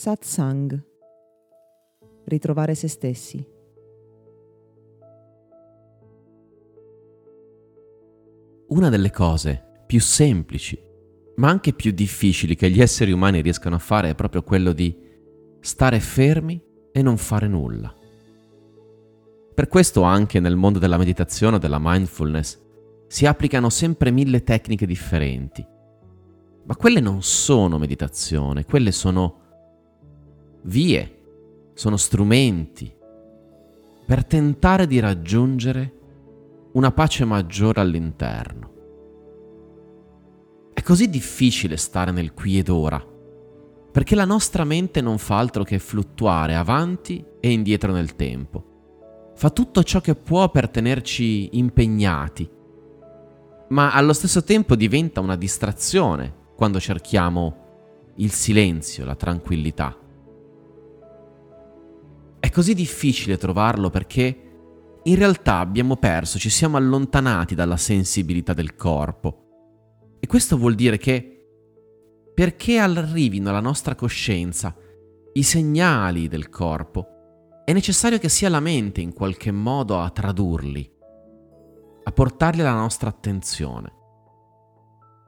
[0.00, 0.82] Satsang.
[2.24, 3.46] Ritrovare se stessi.
[8.68, 10.82] Una delle cose più semplici,
[11.36, 14.96] ma anche più difficili che gli esseri umani riescano a fare è proprio quello di
[15.60, 16.58] stare fermi
[16.92, 17.94] e non fare nulla.
[19.54, 22.58] Per questo anche nel mondo della meditazione o della mindfulness
[23.06, 25.62] si applicano sempre mille tecniche differenti.
[26.64, 29.40] Ma quelle non sono meditazione, quelle sono
[30.62, 31.18] vie,
[31.74, 32.92] sono strumenti
[34.06, 35.98] per tentare di raggiungere
[36.72, 38.72] una pace maggiore all'interno.
[40.72, 43.04] È così difficile stare nel qui ed ora,
[43.92, 49.32] perché la nostra mente non fa altro che fluttuare avanti e indietro nel tempo.
[49.34, 52.48] Fa tutto ciò che può per tenerci impegnati,
[53.68, 59.96] ma allo stesso tempo diventa una distrazione quando cerchiamo il silenzio, la tranquillità.
[62.50, 68.74] È così difficile trovarlo perché in realtà abbiamo perso, ci siamo allontanati dalla sensibilità del
[68.74, 70.16] corpo.
[70.18, 71.46] E questo vuol dire che
[72.34, 74.74] perché arrivino alla nostra coscienza
[75.34, 80.92] i segnali del corpo, è necessario che sia la mente in qualche modo a tradurli,
[82.02, 83.92] a portarli alla nostra attenzione.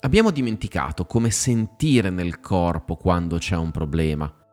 [0.00, 4.43] Abbiamo dimenticato come sentire nel corpo quando c'è un problema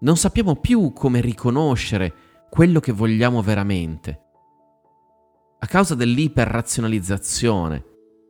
[0.00, 2.12] non sappiamo più come riconoscere
[2.50, 4.22] quello che vogliamo veramente.
[5.58, 7.84] A causa dell'iperrazionalizzazione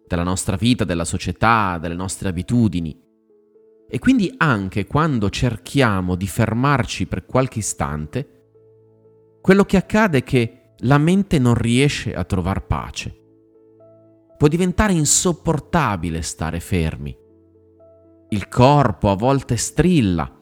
[0.06, 2.98] della nostra vita, della società, delle nostre abitudini.
[3.90, 8.36] E quindi anche quando cerchiamo di fermarci per qualche istante,
[9.42, 13.16] quello che accade è che la mente non riesce a trovare pace.
[14.36, 17.16] Può diventare insopportabile stare fermi.
[18.30, 20.37] Il corpo a volte strilla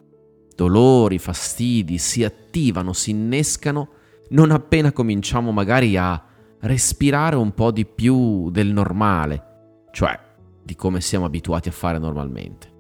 [0.57, 3.91] dolori, fastidi si attivano, si innescano
[4.29, 6.21] non appena cominciamo magari a
[6.61, 10.19] respirare un po' di più del normale, cioè
[10.63, 12.75] di come siamo abituati a fare normalmente.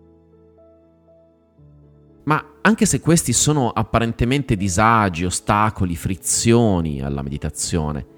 [2.25, 8.15] Ma anche se questi sono apparentemente disagi, ostacoli, frizioni alla meditazione,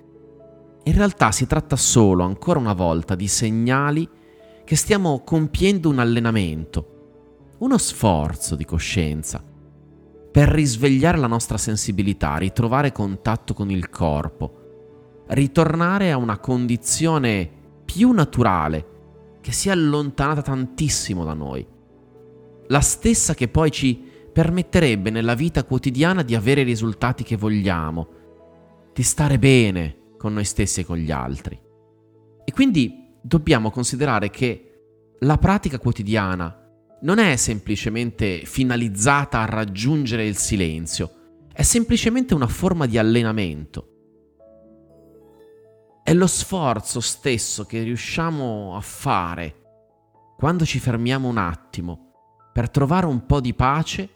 [0.85, 4.09] in realtà si tratta solo, ancora una volta, di segnali
[4.65, 9.43] che stiamo compiendo un allenamento, uno sforzo di coscienza
[10.39, 17.51] per risvegliare la nostra sensibilità, ritrovare contatto con il corpo, ritornare a una condizione
[17.85, 18.87] più naturale
[19.41, 21.67] che si è allontanata tantissimo da noi.
[22.69, 24.01] La stessa che poi ci
[24.33, 28.09] permetterebbe nella vita quotidiana di avere i risultati che vogliamo,
[28.93, 31.61] di stare bene con noi stessi e con gli altri.
[32.45, 34.83] E quindi dobbiamo considerare che
[35.19, 36.68] la pratica quotidiana
[37.01, 41.13] non è semplicemente finalizzata a raggiungere il silenzio,
[41.53, 43.93] è semplicemente una forma di allenamento.
[46.03, 49.55] È lo sforzo stesso che riusciamo a fare
[50.37, 52.13] quando ci fermiamo un attimo
[52.53, 54.11] per trovare un po' di pace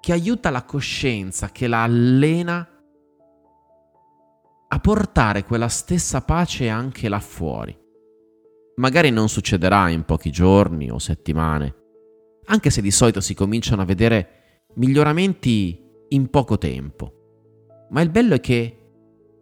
[0.00, 2.68] che aiuta la coscienza, che la allena
[4.70, 7.76] a portare quella stessa pace anche là fuori.
[8.76, 11.74] Magari non succederà in pochi giorni o settimane,
[12.48, 17.86] anche se di solito si cominciano a vedere miglioramenti in poco tempo.
[17.90, 18.74] Ma il bello è che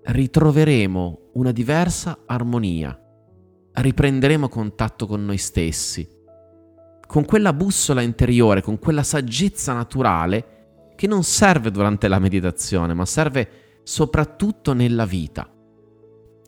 [0.03, 2.99] ritroveremo una diversa armonia,
[3.72, 6.09] riprenderemo contatto con noi stessi,
[7.06, 13.05] con quella bussola interiore, con quella saggezza naturale che non serve durante la meditazione, ma
[13.05, 15.49] serve soprattutto nella vita.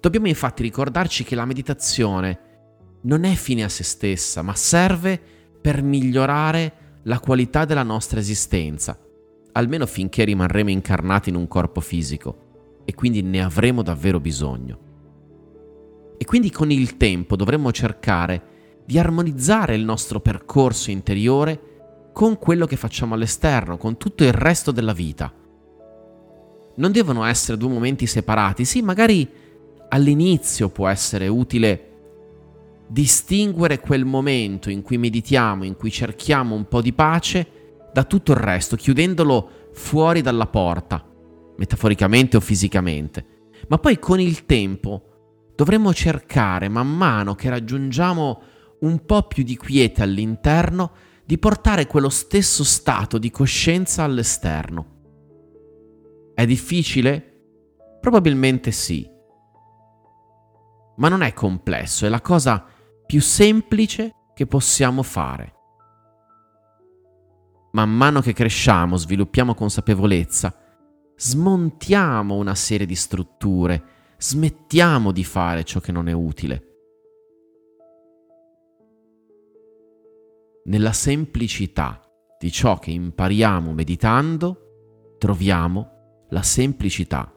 [0.01, 2.47] Dobbiamo infatti ricordarci che la meditazione
[3.03, 8.99] non è fine a se stessa, ma serve per migliorare la qualità della nostra esistenza,
[9.53, 14.79] almeno finché rimarremo incarnati in un corpo fisico e quindi ne avremo davvero bisogno.
[16.19, 22.67] E quindi con il tempo dovremo cercare di armonizzare il nostro percorso interiore con quello
[22.67, 25.33] che facciamo all'esterno, con tutto il resto della vita.
[26.75, 29.31] Non devono essere due momenti separati, sì, magari
[29.91, 31.88] all'inizio può essere utile
[32.89, 37.47] distinguere quel momento in cui meditiamo, in cui cerchiamo un po' di pace,
[37.93, 41.05] da tutto il resto, chiudendolo fuori dalla porta,
[41.57, 43.27] metaforicamente o fisicamente.
[43.69, 48.43] Ma poi con il tempo dovremo cercare, man mano che raggiungiamo
[48.81, 50.93] un po' più di quiete all'interno,
[51.25, 54.97] di portare quello stesso stato di coscienza all'esterno.
[56.35, 57.35] È difficile?
[58.01, 59.07] Probabilmente sì.
[60.97, 62.65] Ma non è complesso, è la cosa
[63.09, 65.55] più semplice che possiamo fare.
[67.73, 70.55] man mano che cresciamo, sviluppiamo consapevolezza,
[71.17, 73.83] smontiamo una serie di strutture,
[74.19, 76.65] smettiamo di fare ciò che non è utile.
[80.65, 82.03] Nella semplicità
[82.39, 87.33] di ciò che impariamo meditando, troviamo la semplicità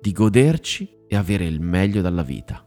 [0.00, 2.65] di goderci e avere il meglio dalla vita.